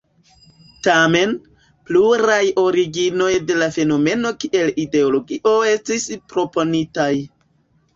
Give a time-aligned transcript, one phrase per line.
[0.87, 1.35] Tamen,
[1.91, 7.13] pluraj originoj de la fenomeno kiel ideologio estis proponitaj.